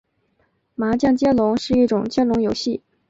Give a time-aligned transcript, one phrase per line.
[0.73, 2.81] 麻将接龙是一种接龙游戏。